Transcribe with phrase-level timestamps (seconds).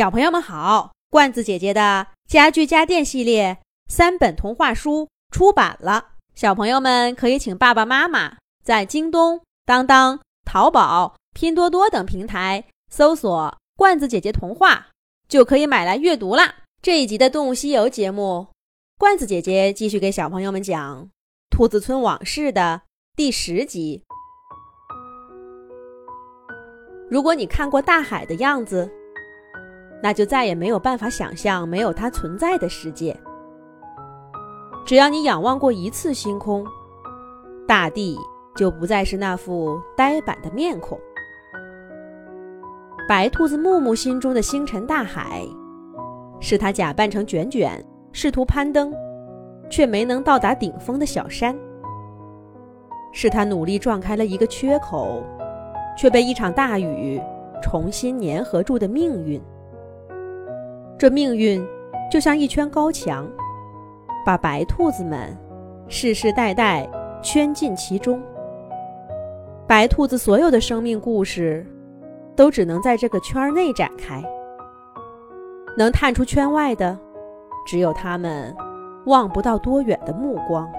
[0.00, 14.86] 小朋友们好，罐子姐姐的家具家电系列三本童话书出版了，小朋友们可以请爸爸妈妈在京东、当当、淘宝、拼多多等平台搜索“罐子姐姐童话”，
[15.28, 16.54] 就可以买来阅读啦。
[16.80, 18.46] 这一集的《动物西游》节目，
[18.96, 21.04] 罐子姐姐继续给小朋友们讲
[21.50, 22.80] 《兔子村往事》的
[23.14, 24.02] 第十集。
[27.10, 28.90] 如果你看过大海的样子，
[30.02, 33.16] 那就再也没有办法想象没有它存在的世界。
[34.86, 36.64] 只要你仰望过一次星空，
[37.66, 38.18] 大地
[38.56, 40.98] 就不再是那副呆板的面孔。
[43.08, 45.42] 白兔子木木心中的星辰大海，
[46.40, 48.92] 是他假扮成卷卷，试图攀登，
[49.68, 51.54] 却没能到达顶峰的小山；
[53.12, 55.22] 是他努力撞开了一个缺口。
[55.96, 57.20] 却被一场大雨
[57.60, 59.38] 重新粘合住的命运。
[61.00, 61.66] 这命运
[62.10, 63.26] 就像一圈高墙，
[64.22, 65.34] 把白兔子们
[65.88, 66.86] 世世代代
[67.22, 68.22] 圈进其中。
[69.66, 71.66] 白兔子所有的生命故事，
[72.36, 74.22] 都只能在这个圈内展开。
[75.74, 76.98] 能探出圈外的，
[77.64, 78.54] 只有他们
[79.06, 80.70] 望不到多远的目光。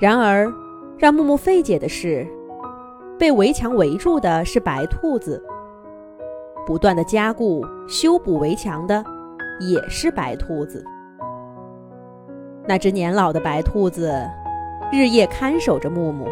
[0.00, 0.50] 然而，
[0.96, 2.26] 让木木费解的是。
[3.18, 5.42] 被围墙围住的是白兔子，
[6.66, 9.02] 不断的加固修补围墙的
[9.60, 10.84] 也是白兔子。
[12.66, 14.12] 那只年老的白兔子
[14.92, 16.26] 日夜看守着木木，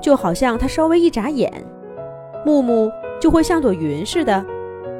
[0.00, 1.50] 就好像他稍微一眨眼，
[2.44, 4.44] 木木就会像朵云似的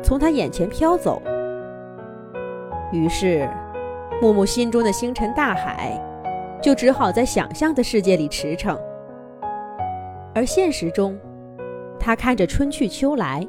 [0.03, 1.21] 从他眼前飘走。
[2.93, 3.47] 于是，
[4.23, 6.01] 木木心中的星辰大海
[6.63, 8.79] 就只好在想象的世界里驰骋。
[10.35, 11.19] 而现实中，
[12.01, 13.47] 他看着春去秋来，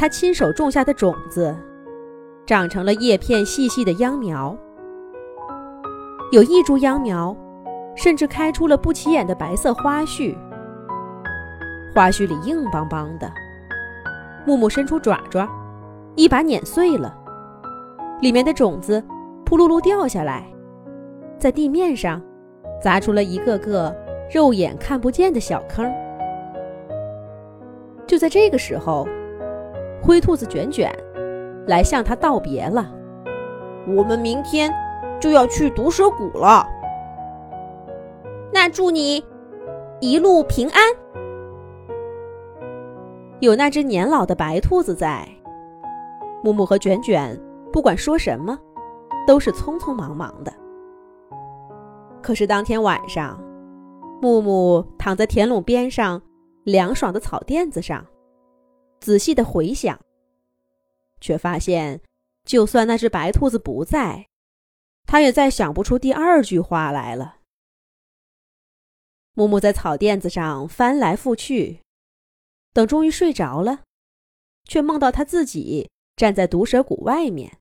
[0.00, 1.54] 他亲手种下的种子，
[2.46, 4.56] 长成了叶片细细的秧苗。
[6.32, 7.36] 有一株秧苗，
[7.94, 10.34] 甚至开出了不起眼的白色花絮。
[11.94, 13.30] 花絮里硬邦邦的，
[14.46, 15.46] 木木伸出爪爪，
[16.16, 17.14] 一把碾碎了，
[18.22, 19.04] 里面的种子
[19.44, 20.50] 扑噜噜掉下来，
[21.38, 22.18] 在地面上
[22.82, 23.94] 砸出了一个个。
[24.32, 25.92] 肉眼看不见的小坑。
[28.06, 29.06] 就在这个时候，
[30.10, 30.92] 灰兔子卷卷
[31.68, 32.92] 来向他道别了。
[33.86, 34.68] 我们明天
[35.20, 36.66] 就要去毒蛇谷了。
[38.52, 39.24] 那祝你
[40.00, 40.82] 一路平安。
[43.38, 45.24] 有那只年老的白兔子在，
[46.42, 47.40] 木木和卷卷
[47.72, 48.58] 不管说什么，
[49.28, 50.52] 都是匆匆忙忙的。
[52.20, 53.40] 可是当天晚上。
[54.20, 56.20] 木木躺在田垄边上
[56.64, 58.04] 凉爽的草垫子上，
[59.00, 60.00] 仔细的回想，
[61.20, 62.00] 却发现，
[62.44, 64.28] 就算那只白兔子不在，
[65.06, 67.38] 他也再想不出第二句话来了。
[69.34, 71.80] 木木在草垫子上翻来覆去，
[72.72, 73.84] 等终于睡着了，
[74.64, 77.58] 却梦到他自己站在毒蛇谷外面，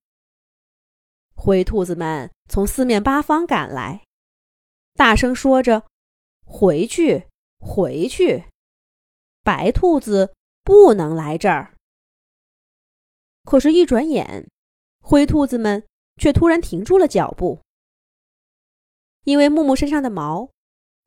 [1.36, 4.04] 灰兔子们从四面八方赶来，
[4.96, 5.86] 大声说着。
[6.52, 7.28] 回去，
[7.60, 8.46] 回去！
[9.44, 10.34] 白兔子
[10.70, 11.76] 不能来这儿。
[13.44, 14.48] 可是，一转眼，
[15.02, 15.84] 灰兔子们
[16.18, 17.62] 却突然停住了脚步，
[19.24, 20.52] 因为木木身上的毛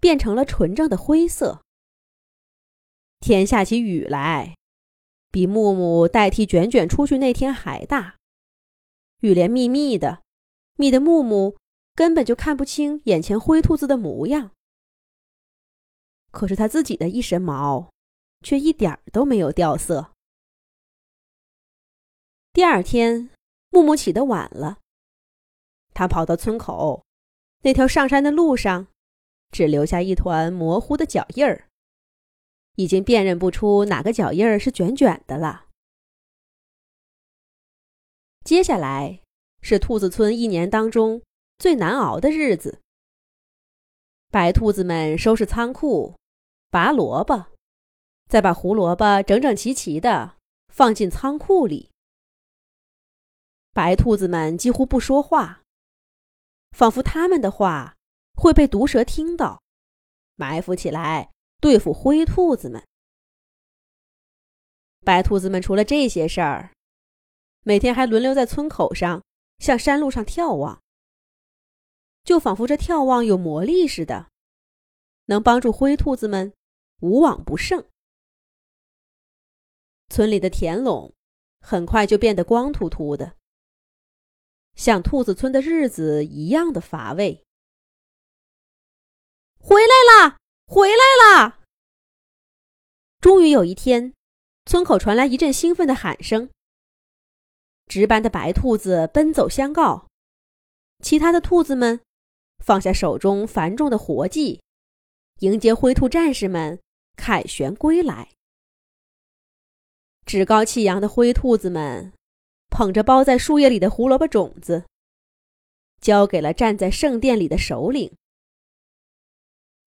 [0.00, 1.62] 变成了纯正的灰色。
[3.20, 4.56] 天下起雨来，
[5.30, 8.16] 比木木代替卷卷出去那天还大。
[9.20, 10.24] 雨帘密密的，
[10.74, 11.56] 密的木木
[11.94, 14.50] 根本就看不清眼前灰兔子的模样。
[16.32, 17.91] 可是他自己的一身毛，
[18.42, 20.12] 却一点儿都没有掉色。
[22.52, 23.30] 第二天，
[23.70, 24.78] 木木起得晚了，
[25.94, 27.04] 他跑到村口，
[27.62, 28.88] 那条上山的路上，
[29.50, 31.68] 只留下一团模糊的脚印儿，
[32.74, 35.66] 已经辨认不出哪个脚印儿是卷卷的了。
[38.44, 39.20] 接下来
[39.60, 41.22] 是兔子村一年当中
[41.58, 42.80] 最难熬的日子。
[44.30, 46.16] 白兔子们收拾仓库。
[46.70, 47.51] 拔萝卜，
[48.32, 50.38] 再把胡萝卜整整齐齐的
[50.68, 51.90] 放进仓库里。
[53.74, 55.60] 白兔子们几乎不说话，
[56.70, 57.94] 仿佛他们的话
[58.34, 59.60] 会被毒蛇听到，
[60.36, 61.30] 埋伏起来
[61.60, 62.82] 对付灰兔子们。
[65.04, 66.72] 白兔子们除了这些事儿，
[67.64, 69.22] 每天还轮流在村口上
[69.58, 70.80] 向山路上眺望，
[72.24, 74.30] 就仿佛这眺望有魔力似的，
[75.26, 76.54] 能帮助灰兔子们。
[77.00, 77.84] 无往不胜。
[80.12, 81.14] 村里的田垄
[81.58, 83.34] 很快就变得光秃秃的，
[84.74, 87.42] 像兔子村的日子一样的乏味。
[89.58, 90.36] 回来啦！
[90.66, 91.60] 回来啦！
[93.22, 94.12] 终于有一天，
[94.66, 96.50] 村口传来一阵兴奋的喊声。
[97.86, 100.08] 值班的白兔子奔走相告，
[101.02, 102.02] 其他的兔子们
[102.58, 104.60] 放下手中繁重的活计，
[105.38, 106.78] 迎接灰兔战士们
[107.16, 108.28] 凯旋归来。
[110.24, 112.12] 趾高气扬的灰兔子们
[112.70, 114.84] 捧着包在树叶里的胡萝卜种子，
[116.00, 118.12] 交给了站在圣殿里的首领。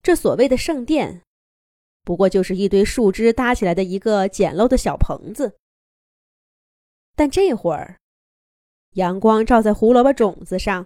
[0.04, 1.24] 这所谓的圣殿，
[2.04, 5.58] 不过就是一堆树枝搭起来的一个简陋的小棚子。
[7.16, 7.98] 但这会儿，
[8.92, 10.86] 阳光照在胡萝卜种子上，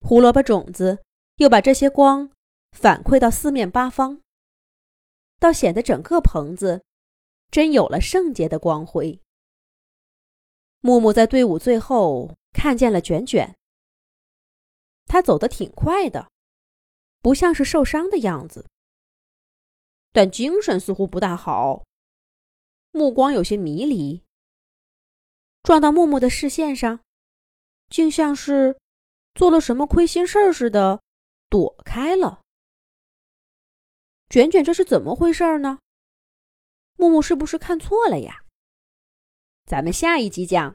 [0.00, 1.02] 胡萝卜种子
[1.36, 2.30] 又把这些光
[2.72, 4.20] 反馈到四面八方，
[5.38, 6.82] 倒显得整个棚子
[7.50, 9.20] 真有了圣洁的光辉。
[10.80, 13.56] 木木在队伍最后看见了卷卷，
[15.06, 16.30] 他走得挺快的，
[17.20, 18.66] 不像是受伤的样子，
[20.12, 21.84] 但精神似乎不大好，
[22.90, 24.22] 目光有些迷离。
[25.62, 27.00] 撞到木木的视线上，
[27.88, 28.78] 竟像是
[29.34, 31.02] 做了什么亏心事儿似的，
[31.48, 32.42] 躲开了。
[34.28, 35.78] 卷卷，这是怎么回事呢？
[37.04, 38.44] 木木是不是看错了呀？
[39.66, 40.72] 咱们下一集讲。